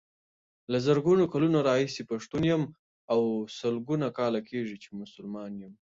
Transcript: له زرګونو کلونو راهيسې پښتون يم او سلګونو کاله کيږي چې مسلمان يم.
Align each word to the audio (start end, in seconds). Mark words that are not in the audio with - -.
له 0.71 0.77
زرګونو 0.85 1.23
کلونو 1.33 1.57
راهيسې 1.69 2.01
پښتون 2.11 2.41
يم 2.51 2.63
او 3.13 3.21
سلګونو 3.59 4.07
کاله 4.17 4.39
کيږي 4.49 4.77
چې 4.83 4.89
مسلمان 5.01 5.51
يم. 5.63 5.73